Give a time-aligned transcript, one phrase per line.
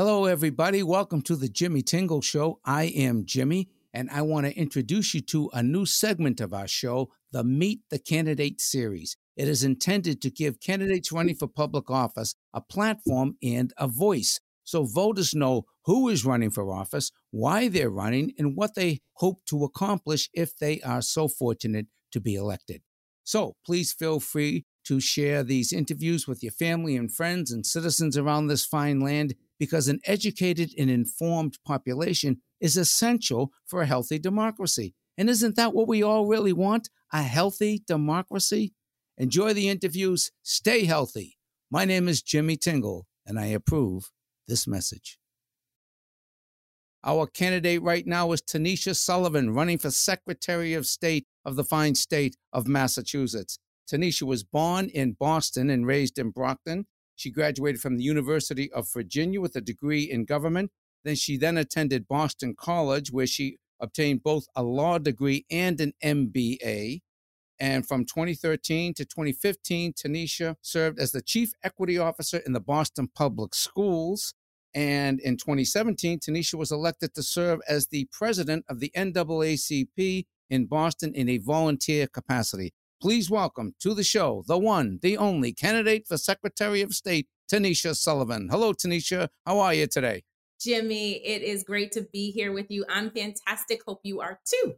[0.00, 0.84] Hello, everybody.
[0.84, 2.60] Welcome to the Jimmy Tingle Show.
[2.64, 6.68] I am Jimmy, and I want to introduce you to a new segment of our
[6.68, 9.16] show, the Meet the Candidate series.
[9.36, 14.38] It is intended to give candidates running for public office a platform and a voice
[14.62, 19.44] so voters know who is running for office, why they're running, and what they hope
[19.46, 22.82] to accomplish if they are so fortunate to be elected.
[23.24, 28.16] So please feel free to share these interviews with your family and friends and citizens
[28.16, 34.18] around this fine land because an educated and informed population is essential for a healthy
[34.18, 34.94] democracy.
[35.16, 36.88] And isn't that what we all really want?
[37.12, 38.72] A healthy democracy?
[39.16, 40.30] Enjoy the interviews.
[40.42, 41.38] Stay healthy.
[41.70, 44.10] My name is Jimmy Tingle, and I approve
[44.46, 45.18] this message.
[47.04, 51.94] Our candidate right now is Tanisha Sullivan, running for Secretary of State of the fine
[51.94, 53.58] state of Massachusetts.
[53.90, 56.86] Tanisha was born in Boston and raised in Brockton.
[57.18, 60.70] She graduated from the University of Virginia with a degree in government.
[61.02, 65.94] Then she then attended Boston College, where she obtained both a law degree and an
[66.02, 67.00] MBA.
[67.58, 73.08] And from 2013 to 2015, Tanisha served as the Chief Equity Officer in the Boston
[73.12, 74.32] Public Schools.
[74.72, 80.66] And in 2017, Tanisha was elected to serve as the president of the NAACP in
[80.66, 82.72] Boston in a volunteer capacity.
[83.00, 87.94] Please welcome to the show the one, the only candidate for Secretary of State, Tanisha
[87.94, 88.48] Sullivan.
[88.50, 89.28] Hello, Tanisha.
[89.46, 90.24] How are you today?
[90.60, 92.84] Jimmy, it is great to be here with you.
[92.88, 93.82] I'm fantastic.
[93.86, 94.74] Hope you are too.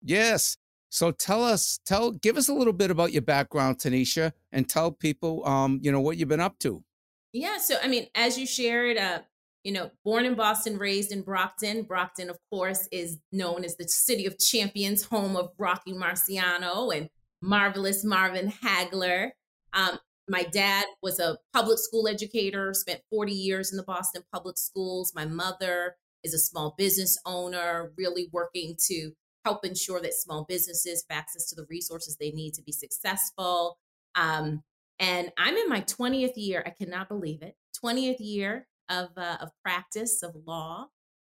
[0.00, 0.56] Yes.
[0.90, 4.92] So tell us, tell, give us a little bit about your background, Tanisha, and tell
[4.92, 6.84] people, um, you know, what you've been up to.
[7.32, 7.58] Yeah.
[7.58, 9.22] So, I mean, as you shared, uh,
[9.64, 11.82] you know, born in Boston, raised in Brockton.
[11.82, 17.10] Brockton, of course, is known as the city of champions, home of Rocky Marciano and
[17.46, 19.30] marvelous Marvin Hagler.
[19.72, 24.58] Um, my dad was a public school educator, spent 40 years in the Boston public
[24.58, 25.12] schools.
[25.14, 29.12] My mother is a small business owner, really working to
[29.44, 33.78] help ensure that small businesses have access to the resources they need to be successful.
[34.16, 34.64] Um,
[34.98, 36.64] and I'm in my 20th year.
[36.66, 37.54] I cannot believe it.
[37.84, 40.86] 20th year of, uh, of practice of law.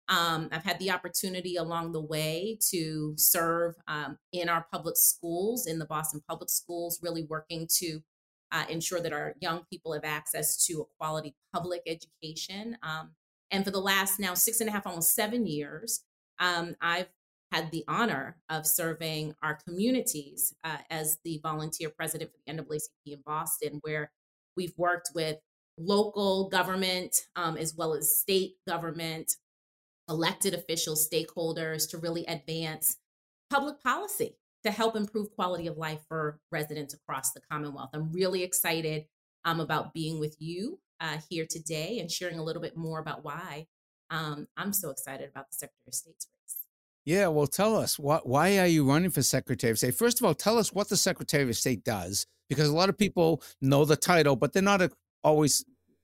[0.09, 5.67] Um, I've had the opportunity along the way to serve um, in our public schools,
[5.67, 8.01] in the Boston Public Schools, really working to
[8.51, 12.77] uh, ensure that our young people have access to a quality public education.
[12.83, 13.11] Um,
[13.51, 16.03] and for the last now six and a half, almost seven years,
[16.39, 17.09] um, I've
[17.51, 23.13] had the honor of serving our communities uh, as the volunteer president for the NAACP
[23.13, 24.11] in Boston, where
[24.55, 25.37] we've worked with
[25.77, 29.35] local government um, as well as state government,
[30.09, 32.97] elected officials, stakeholders to really advance
[33.49, 37.89] public policy to help improve quality of life for residents across the Commonwealth.
[37.93, 39.05] I'm really excited
[39.45, 43.23] um, about being with you uh, here today and sharing a little bit more about
[43.23, 43.67] why
[44.09, 46.55] um, I'm so excited about the Secretary of State's race.
[47.05, 49.95] Yeah, well, tell us what, why are you running for Secretary of State?
[49.95, 52.97] First of all, tell us what the Secretary of State does, because a lot of
[52.97, 54.81] people know the title, but they're not
[55.23, 55.63] always,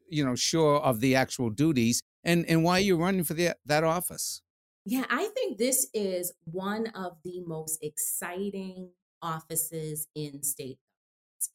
[0.09, 3.56] you know, sure of the actual duties and and why are you're running for the,
[3.66, 4.41] that office.
[4.85, 8.89] Yeah, I think this is one of the most exciting
[9.22, 10.78] offices in state.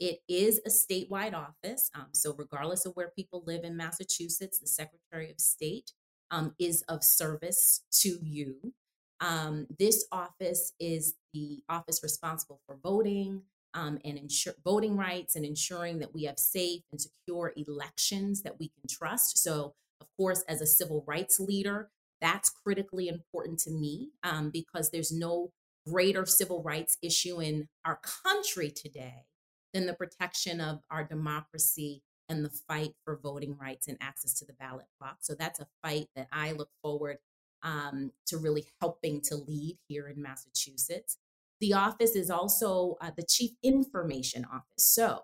[0.01, 1.91] It is a statewide office.
[1.95, 5.93] Um, so, regardless of where people live in Massachusetts, the Secretary of State
[6.31, 8.73] um, is of service to you.
[9.21, 13.43] Um, this office is the office responsible for voting
[13.75, 18.59] um, and ensure voting rights and ensuring that we have safe and secure elections that
[18.59, 19.39] we can trust.
[19.39, 24.91] So, of course, as a civil rights leader, that's critically important to me um, because
[24.91, 25.53] there's no
[25.87, 29.25] greater civil rights issue in our country today
[29.73, 34.45] than the protection of our democracy and the fight for voting rights and access to
[34.45, 35.27] the ballot box.
[35.27, 37.19] So that's a fight that I look forward
[37.63, 41.19] um, to really helping to lead here in Massachusetts.
[41.61, 44.65] The office is also uh, the chief information office.
[44.77, 45.23] So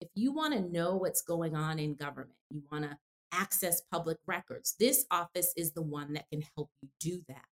[0.00, 2.98] if you want to know what's going on in government, you want to
[3.32, 4.74] access public records.
[4.78, 7.44] This office is the one that can help you do that.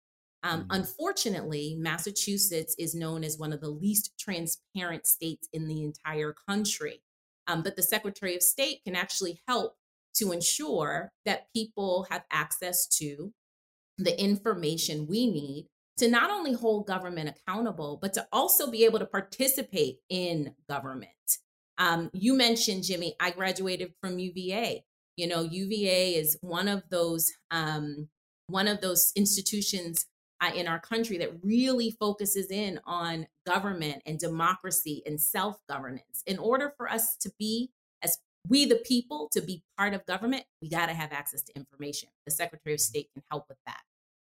[0.43, 0.71] Um, mm-hmm.
[0.71, 7.01] Unfortunately, Massachusetts is known as one of the least transparent states in the entire country.
[7.47, 9.75] Um, but the Secretary of State can actually help
[10.15, 13.33] to ensure that people have access to
[13.97, 15.67] the information we need
[15.97, 21.09] to not only hold government accountable, but to also be able to participate in government.
[21.77, 24.83] Um, you mentioned, Jimmy, I graduated from UVA.
[25.15, 28.09] You know, UVA is one of those um,
[28.47, 30.05] one of those institutions
[30.41, 36.23] uh, in our country that really focuses in on government and democracy and self governance.
[36.25, 37.71] In order for us to be
[38.03, 38.17] as
[38.49, 42.09] we, the people, to be part of government, we got to have access to information.
[42.25, 43.81] The Secretary of State can help with that.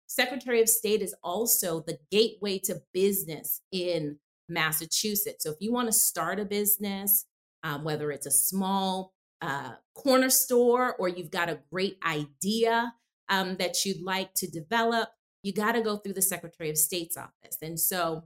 [0.06, 5.42] Secretary of State is also the gateway to business in Massachusetts.
[5.42, 7.26] So if you want to start a business,
[7.64, 9.12] um, whether it's a small
[9.44, 12.94] uh, corner store or you've got a great idea
[13.28, 15.10] um, that you'd like to develop,
[15.42, 17.58] you got to go through the Secretary of State's office.
[17.60, 18.24] And so,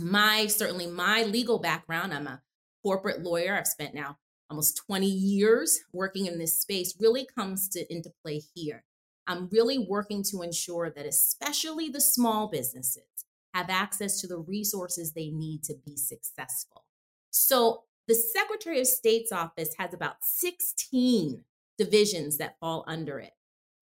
[0.00, 2.42] my certainly my legal background, I'm a
[2.84, 3.56] corporate lawyer.
[3.56, 4.18] I've spent now
[4.50, 8.84] almost 20 years working in this space, really comes to into play here.
[9.26, 13.24] I'm really working to ensure that, especially the small businesses,
[13.54, 16.84] have access to the resources they need to be successful.
[17.30, 21.44] So, the Secretary of State's office has about 16
[21.78, 23.32] divisions that fall under it.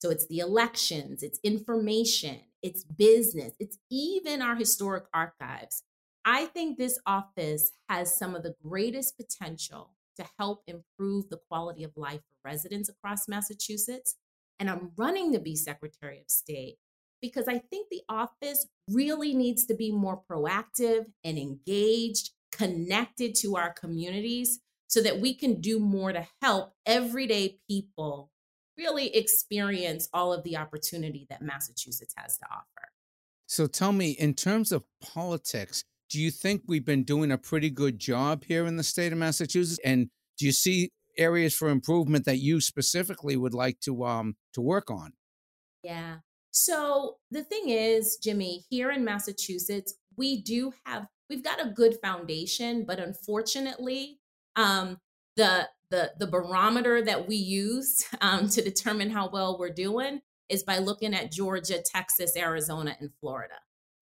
[0.00, 5.82] So, it's the elections, it's information, it's business, it's even our historic archives.
[6.24, 11.84] I think this office has some of the greatest potential to help improve the quality
[11.84, 14.16] of life for residents across Massachusetts
[14.62, 16.76] and I'm running to be Secretary of State
[17.20, 22.30] because I think the office really needs to be more proactive and engaged,
[22.62, 28.30] connected to our communities so that we can do more to help everyday people
[28.78, 32.88] really experience all of the opportunity that Massachusetts has to offer.
[33.46, 37.68] So tell me, in terms of politics, do you think we've been doing a pretty
[37.68, 39.80] good job here in the state of Massachusetts?
[39.84, 44.60] And do you see areas for improvement that you specifically would like to um to
[44.60, 45.12] work on?
[45.82, 46.18] Yeah.
[46.50, 51.98] So the thing is, Jimmy, here in Massachusetts, we do have we've got a good
[52.00, 54.18] foundation, but unfortunately,
[54.56, 54.98] um,
[55.36, 60.62] the the the barometer that we use um, to determine how well we're doing is
[60.62, 63.54] by looking at Georgia, Texas, Arizona, and Florida.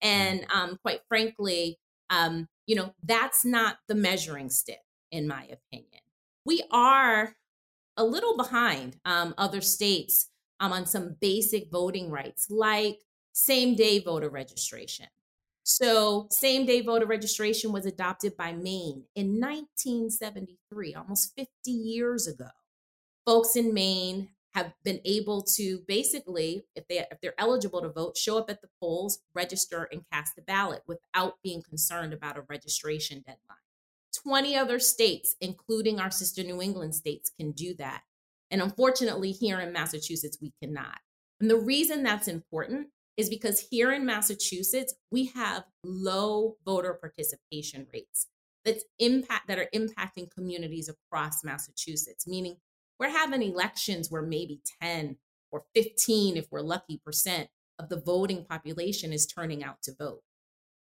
[0.03, 0.07] Mm.
[0.07, 1.79] And um, quite frankly,
[2.09, 4.81] um, you know, that's not the measuring stick,
[5.11, 6.01] in my opinion
[6.45, 7.35] we are
[7.97, 10.29] a little behind um, other states
[10.59, 12.99] um, on some basic voting rights, like
[13.33, 15.07] same day voter registration.
[15.63, 22.49] So, same day voter registration was adopted by Maine in 1973, almost 50 years ago.
[23.25, 28.17] Folks in Maine have been able to basically, if they if they're eligible to vote,
[28.17, 32.43] show up at the polls, register, and cast a ballot without being concerned about a
[32.49, 33.57] registration deadline.
[34.23, 38.01] 20 other states, including our sister New England states, can do that.
[38.49, 40.97] And unfortunately, here in Massachusetts, we cannot.
[41.39, 42.87] And the reason that's important
[43.17, 48.27] is because here in Massachusetts, we have low voter participation rates
[48.63, 52.57] that's impact that are impacting communities across Massachusetts, meaning
[52.99, 55.17] we're having elections where maybe 10
[55.51, 57.49] or 15, if we're lucky, percent
[57.79, 60.21] of the voting population is turning out to vote.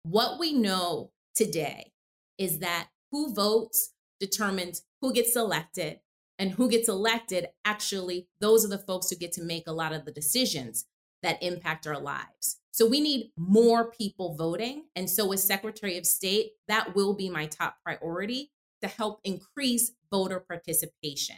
[0.05, 1.93] What we know today
[2.39, 6.01] is that who votes determines who gets elected
[6.39, 9.93] and who gets elected actually those are the folks who get to make a lot
[9.93, 10.87] of the decisions
[11.27, 12.61] that impact our lives.
[12.71, 14.85] So we need more people voting.
[14.95, 18.53] And so as secretary of state that will be my top priority
[18.83, 21.37] to help increase voter participation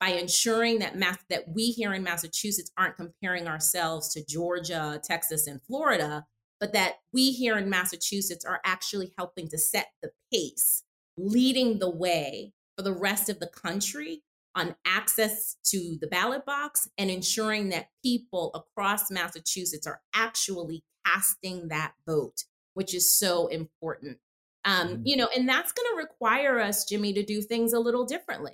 [0.00, 5.46] by ensuring that math that we here in massachusetts aren't comparing ourselves to georgia texas
[5.46, 6.26] and florida
[6.60, 10.82] but that we here in massachusetts are actually helping to set the pace
[11.16, 14.22] leading the way for the rest of the country
[14.54, 21.68] on access to the ballot box and ensuring that people across Massachusetts are actually casting
[21.68, 24.18] that vote, which is so important.
[24.64, 25.02] Um, mm-hmm.
[25.04, 28.52] You know, and that's going to require us, Jimmy, to do things a little differently.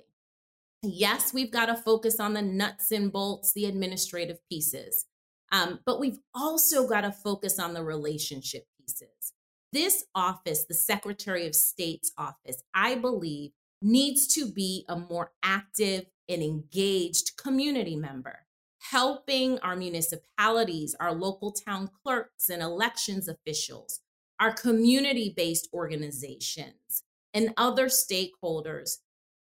[0.83, 5.05] Yes, we've got to focus on the nuts and bolts, the administrative pieces,
[5.51, 9.33] um, but we've also got to focus on the relationship pieces.
[9.71, 16.05] This office, the Secretary of State's office, I believe needs to be a more active
[16.29, 18.45] and engaged community member,
[18.91, 23.99] helping our municipalities, our local town clerks and elections officials,
[24.39, 28.97] our community based organizations, and other stakeholders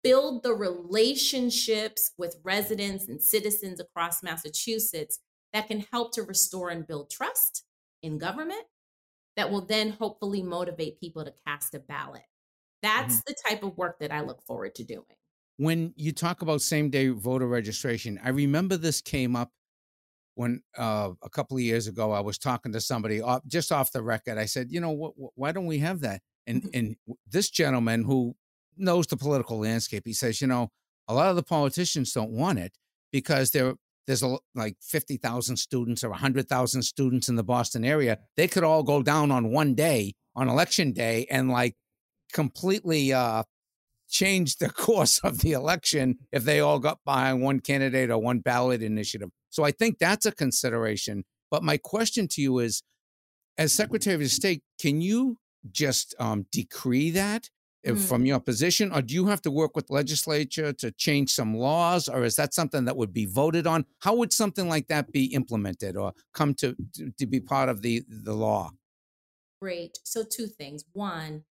[0.04, 5.20] build the relationships with residents and citizens across Massachusetts
[5.54, 7.64] that can help to restore and build trust
[8.02, 8.66] in government
[9.36, 12.24] that will then hopefully motivate people to cast a ballot.
[12.84, 13.22] That's mm-hmm.
[13.28, 15.06] the type of work that I look forward to doing.
[15.58, 19.52] When you talk about same day voter registration, I remember this came up
[20.36, 23.92] when uh, a couple of years ago I was talking to somebody off, just off
[23.92, 24.38] the record.
[24.38, 26.22] I said, you know, wh- wh- why don't we have that?
[26.46, 26.70] And mm-hmm.
[26.74, 26.96] and
[27.30, 28.36] this gentleman who
[28.76, 30.72] knows the political landscape, he says, you know,
[31.08, 32.78] a lot of the politicians don't want it
[33.12, 33.76] because they're
[34.06, 38.84] there's a, like 50,000 students or 100,000 students in the Boston area, they could all
[38.84, 41.76] go down on one day on election day and like
[42.34, 43.44] completely uh,
[44.10, 48.40] change the course of the election if they all got behind one candidate or one
[48.40, 49.30] ballot initiative.
[49.50, 51.24] So I think that's a consideration.
[51.52, 52.82] But my question to you is
[53.58, 55.38] as Secretary of State, can you
[55.72, 57.50] just um, decree that
[57.86, 58.00] mm.
[58.00, 62.10] from your position, or do you have to work with legislature to change some laws,
[62.10, 63.86] or is that something that would be voted on?
[64.00, 67.82] How would something like that be implemented or come to, to, to be part of
[67.82, 68.72] the, the law?
[69.62, 70.00] Great.
[70.04, 70.84] So, two things.
[70.94, 71.44] One,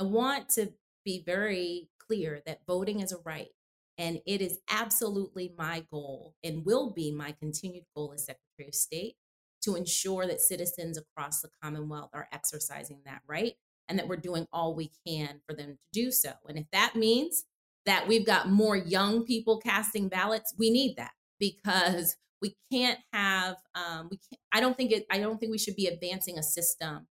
[0.00, 0.72] I want to
[1.04, 3.50] be very clear that voting is a right.
[3.98, 8.74] And it is absolutely my goal and will be my continued goal as Secretary of
[8.74, 9.16] State
[9.62, 13.52] to ensure that citizens across the Commonwealth are exercising that right
[13.88, 16.32] and that we're doing all we can for them to do so.
[16.48, 17.44] And if that means
[17.84, 23.56] that we've got more young people casting ballots, we need that because we can't have
[23.74, 26.42] um, we can't, I don't think it I don't think we should be advancing a
[26.42, 27.06] system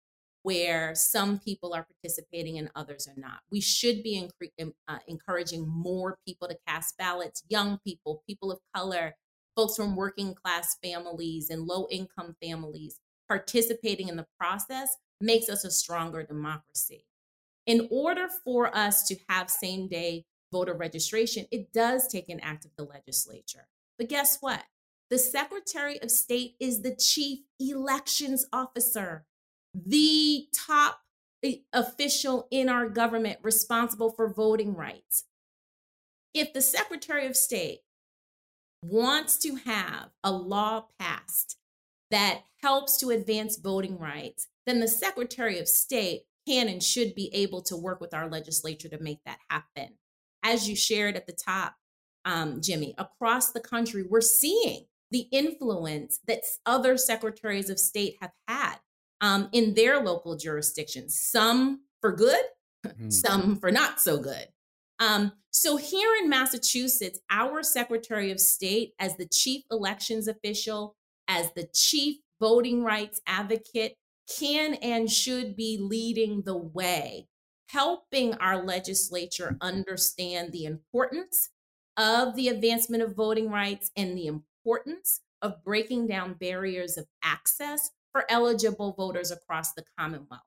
[0.50, 3.42] where some people are participating and others are not.
[3.52, 8.58] We should be incre- uh, encouraging more people to cast ballots, young people, people of
[8.76, 9.14] color,
[9.56, 15.64] folks from working class families and low income families participating in the process makes us
[15.64, 17.06] a stronger democracy.
[17.68, 22.66] In order for us to have same day voter registration, it does take an act
[22.66, 23.68] of the legislature.
[24.00, 24.64] But guess what?
[25.12, 29.26] The Secretary of State is the chief elections officer,
[29.74, 31.00] the top
[31.44, 35.26] eh, official in our government responsible for voting rights.
[36.34, 37.80] If the Secretary of State
[38.84, 41.58] wants to have a law passed
[42.12, 47.30] that helps to advance voting rights, then the Secretary of State can and should be
[47.34, 49.96] able to work with our legislature to make that happen.
[50.44, 51.76] As you shared at the top,
[52.26, 58.32] um, Jimmy, across the country, we're seeing the influence that other secretaries of state have
[58.48, 58.76] had
[59.22, 62.44] um, in their local jurisdictions, some for good,
[62.86, 63.10] mm-hmm.
[63.10, 64.48] some for not so good.
[65.00, 70.96] Um, so here in Massachusetts, our Secretary of State, as the chief elections official,
[71.28, 73.96] as the chief voting rights advocate,
[74.38, 77.28] can and should be leading the way,
[77.70, 81.50] helping our legislature understand the importance
[81.98, 87.92] of the advancement of voting rights and the importance of breaking down barriers of access
[88.12, 90.42] for eligible voters across the Commonwealth.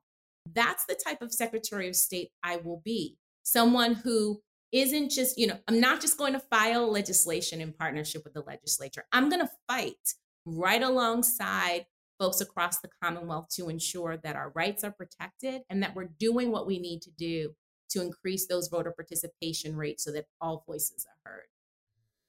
[0.53, 4.41] That's the type of Secretary of State I will be someone who
[4.71, 8.41] isn't just, you know, I'm not just going to file legislation in partnership with the
[8.41, 9.05] legislature.
[9.11, 10.15] I'm going to fight
[10.45, 11.85] right alongside
[12.19, 16.51] folks across the Commonwealth to ensure that our rights are protected and that we're doing
[16.51, 17.53] what we need to do
[17.91, 21.43] to increase those voter participation rates so that all voices are heard.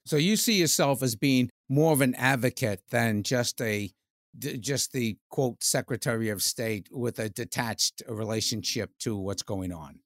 [0.07, 3.91] So you see yourself as being more of an advocate than just a
[4.39, 10.01] just the quote secretary of state with a detached relationship to what's going on.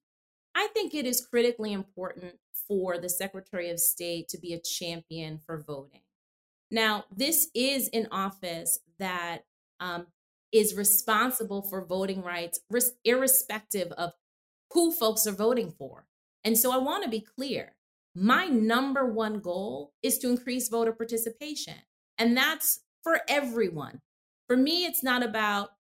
[0.55, 2.35] I think it is critically important
[2.67, 6.01] for the Secretary of State to be a champion for voting.
[6.71, 9.45] Now, this is an office that
[9.81, 10.07] um,
[10.53, 12.61] is responsible for voting rights,
[13.05, 14.13] irrespective of
[14.73, 16.07] who folks are voting for.
[16.45, 17.75] And so I want to be clear
[18.15, 21.75] my number one goal is to increase voter participation.
[22.19, 24.01] And that's for everyone.
[24.49, 25.71] For me, it's not about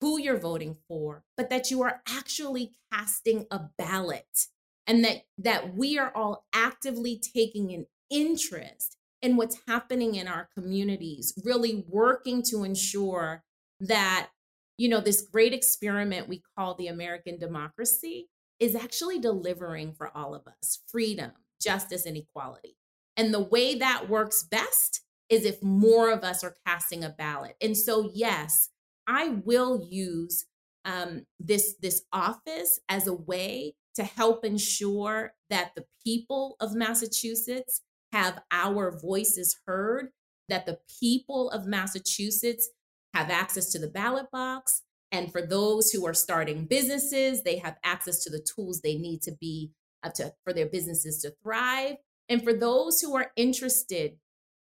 [0.00, 4.48] who you're voting for, but that you are actually casting a ballot
[4.86, 10.48] and that that we are all actively taking an interest in what's happening in our
[10.56, 13.42] communities, really working to ensure
[13.80, 14.28] that
[14.76, 18.28] you know this great experiment we call the American democracy
[18.58, 22.76] is actually delivering for all of us freedom, justice and equality.
[23.16, 27.56] And the way that works best is if more of us are casting a ballot.
[27.60, 28.70] And so yes,
[29.06, 30.46] I will use
[30.84, 37.82] um, this this office as a way to help ensure that the people of Massachusetts
[38.12, 40.10] have our voices heard,
[40.48, 42.68] that the people of Massachusetts
[43.14, 47.76] have access to the ballot box, and for those who are starting businesses, they have
[47.84, 49.70] access to the tools they need to be
[50.02, 51.96] uh, to for their businesses to thrive.
[52.28, 54.16] And for those who are interested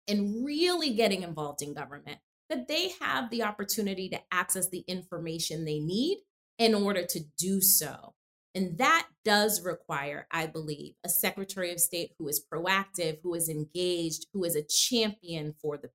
[0.07, 5.65] in really getting involved in government, that they have the opportunity to access the information
[5.65, 6.19] they need
[6.59, 8.15] in order to do so.
[8.55, 13.51] And that does require, I believe, a Secretary of State who is proactive, who is
[13.51, 15.93] engaged, who is a champion for the people.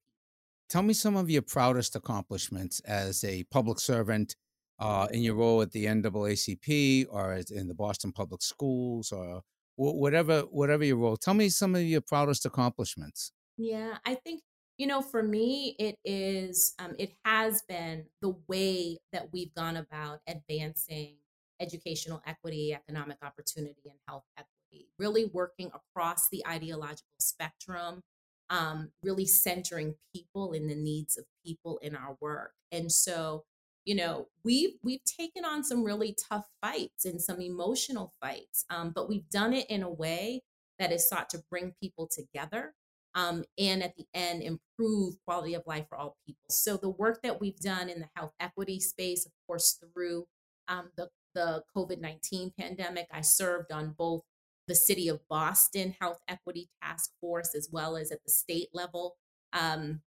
[0.70, 4.36] Tell me some of your proudest accomplishments as a public servant
[4.80, 9.42] uh, in your role at the NAACP or in the Boston Public Schools or
[9.76, 11.18] whatever whatever your role.
[11.18, 13.32] Tell me some of your proudest accomplishments.
[13.58, 14.42] Yeah, I think
[14.78, 19.78] you know, for me, it is, um, it has been the way that we've gone
[19.78, 21.18] about advancing
[21.60, 28.02] educational equity, economic opportunity, and health equity really working across the ideological spectrum,
[28.50, 32.54] um, really centering people in the needs of people in our work.
[32.72, 33.44] And so,
[33.86, 38.92] you know, we've we've taken on some really tough fights and some emotional fights, um,
[38.96, 40.42] but we've done it in a way
[40.80, 42.74] that is sought to bring people together
[43.16, 46.46] um, and at the end improve quality of life for all people.
[46.50, 50.26] So the work that we've done in the health equity space, of course, through
[50.68, 54.22] um, the the COVID nineteen pandemic, I served on both
[54.68, 59.16] the City of Boston Health Equity Task Force as well as at the state level
[59.54, 60.02] um,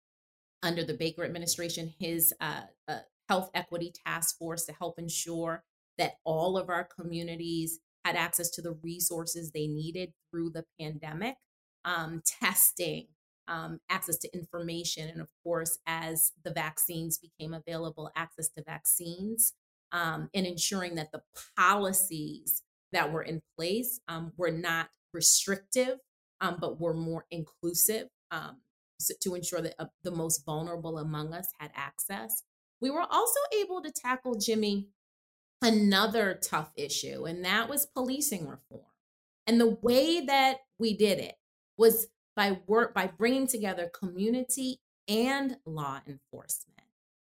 [0.63, 5.65] under the Baker administration, his uh, uh, Health Equity Task Force to help ensure
[5.99, 11.37] that all of our communities had access to the resources they needed through the pandemic
[11.85, 13.07] um, testing,
[13.49, 19.53] um, access to information, and of course, as the vaccines became available, access to vaccines,
[19.93, 21.23] um, and ensuring that the
[21.57, 22.63] policies
[22.93, 25.99] that were in place um, were not restrictive,
[26.41, 28.57] um, but were more inclusive um,
[28.99, 32.43] so to ensure that uh, the most vulnerable among us had access.
[32.81, 34.89] We were also able to tackle, Jimmy,
[35.63, 38.87] another tough issue, and that was policing reform.
[39.47, 41.35] And the way that we did it
[41.77, 46.89] was by work by bringing together community and law enforcement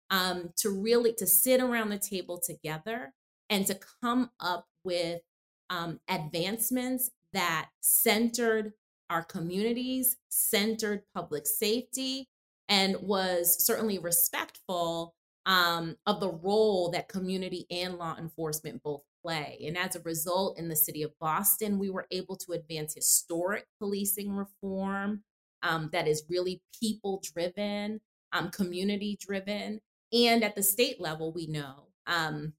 [0.10, 3.14] um, to really to sit around the table together
[3.50, 5.22] and to come up with
[5.70, 8.74] um, advancements that centered
[9.10, 12.28] our communities centered public safety
[12.68, 15.16] and was certainly respectful
[15.46, 19.64] um, of the role that community and law enforcement both play.
[19.66, 23.66] And as a result, in the city of Boston, we were able to advance historic
[23.80, 25.24] policing reform
[25.64, 28.00] um, that is really people driven,
[28.34, 29.80] um, community driven.
[30.12, 32.54] And at the state level, we know, um,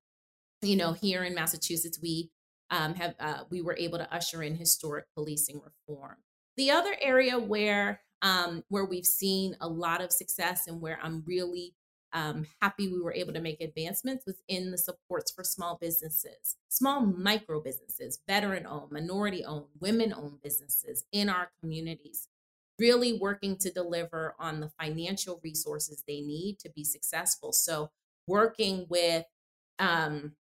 [0.62, 2.30] you know, here in Massachusetts, we
[2.70, 6.16] um, have uh, we were able to usher in historic policing reform.
[6.56, 11.24] The other area where um, where we've seen a lot of success and where I'm
[11.26, 11.74] really
[12.12, 17.00] um, happy we were able to make advancements within the supports for small businesses, small
[17.00, 22.28] micro businesses, veteran owned, minority owned, women owned businesses in our communities,
[22.78, 27.52] really working to deliver on the financial resources they need to be successful.
[27.52, 27.90] So,
[28.26, 29.26] working with
[29.78, 30.32] um,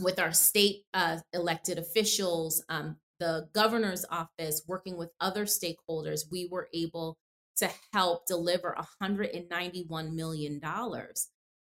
[0.00, 6.48] with our state uh, elected officials, um, the governor's office, working with other stakeholders, we
[6.50, 7.16] were able
[7.56, 10.60] to help deliver $191 million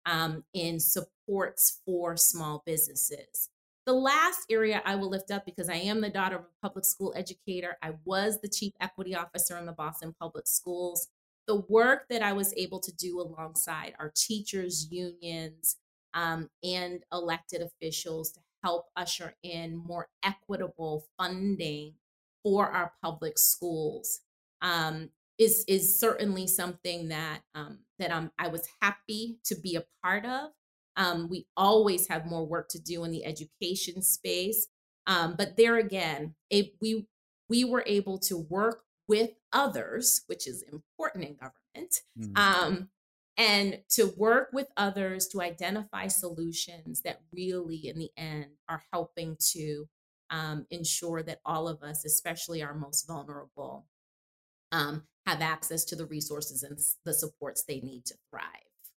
[0.06, 3.49] um, in supports for small businesses.
[3.86, 6.86] The last area I will lift up because I am the daughter of a public
[6.86, 11.10] school educator, I was the chief equity officer in the Boston Public Schools.
[11.47, 15.75] The work that I was able to do alongside our teachers' unions
[16.13, 21.95] um, and elected officials to help usher in more equitable funding
[22.41, 24.21] for our public schools
[24.62, 29.86] um, is is certainly something that um, that I'm I was happy to be a
[30.04, 30.52] part of.
[30.96, 34.67] Um, we always have more work to do in the education space,
[35.08, 36.36] um, but there again,
[36.82, 37.08] we
[37.50, 42.88] we were able to work with others, which is important in government, mm.
[43.38, 49.36] and to work with others to identify solutions that really, in the end, are helping
[49.52, 49.88] to
[50.30, 53.86] um, ensure that all of us, especially our most vulnerable,
[54.72, 58.44] um, have access to the resources and the supports they need to thrive.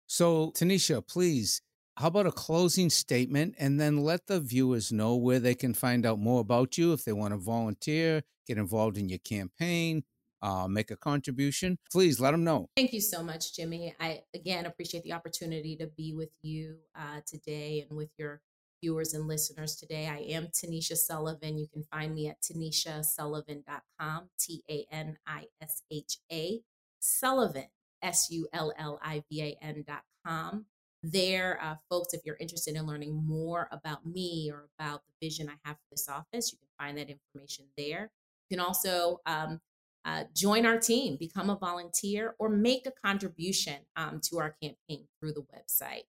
[0.06, 1.60] So, Tanisha, please,
[1.96, 6.04] how about a closing statement and then let the viewers know where they can find
[6.04, 10.04] out more about you if they want to volunteer, get involved in your campaign,
[10.42, 11.78] uh, make a contribution?
[11.90, 12.68] Please let them know.
[12.76, 13.94] Thank you so much, Jimmy.
[13.98, 18.42] I again appreciate the opportunity to be with you uh, today and with your
[18.84, 20.06] viewers and listeners today.
[20.08, 21.56] I am Tanisha Sullivan.
[21.56, 26.60] You can find me at tanishasullivan.com, T A N I S H A,
[27.00, 27.68] Sullivan,
[28.02, 30.66] S U L L I V A N.com.
[31.02, 35.48] There, uh, folks, if you're interested in learning more about me or about the vision
[35.48, 38.10] I have for this office, you can find that information there.
[38.50, 39.60] You can also um,
[40.04, 45.06] uh, join our team, become a volunteer, or make a contribution um, to our campaign
[45.18, 46.04] through the website.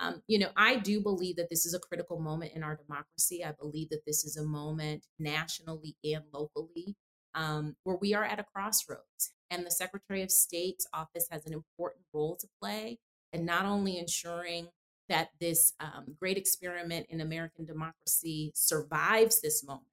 [0.00, 3.44] Um, you know, I do believe that this is a critical moment in our democracy.
[3.44, 6.96] I believe that this is a moment nationally and locally
[7.34, 9.32] um, where we are at a crossroads.
[9.50, 12.98] And the Secretary of State's office has an important role to play
[13.32, 14.68] in not only ensuring
[15.08, 19.86] that this um, great experiment in American democracy survives this moment,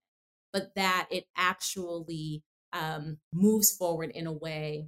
[0.53, 4.87] but that it actually um, moves forward in a way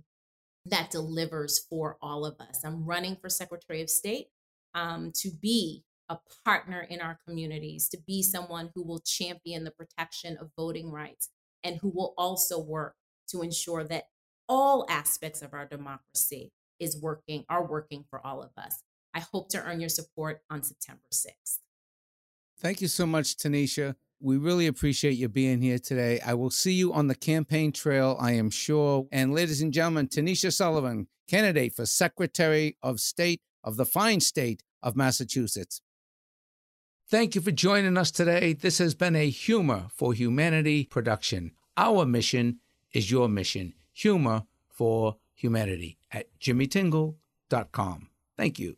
[0.66, 2.64] that delivers for all of us.
[2.64, 4.28] I'm running for Secretary of State
[4.74, 9.72] um, to be a partner in our communities, to be someone who will champion the
[9.72, 11.30] protection of voting rights,
[11.64, 12.96] and who will also work
[13.30, 14.06] to ensure that
[14.48, 18.82] all aspects of our democracy is working, are working for all of us.
[19.14, 21.60] I hope to earn your support on September 6th.
[22.60, 23.96] Thank you so much, Tanisha.
[24.22, 26.20] We really appreciate you being here today.
[26.26, 29.08] I will see you on the campaign trail, I am sure.
[29.12, 34.64] And ladies and gentlemen, Tanisha Sullivan, candidate for Secretary of State of the fine state
[34.82, 35.82] of Massachusetts.
[37.10, 38.54] Thank you for joining us today.
[38.54, 41.52] This has been a Humor for Humanity production.
[41.76, 42.60] Our mission
[42.94, 48.10] is your mission humor for humanity at jimmytingle.com.
[48.38, 48.78] Thank you.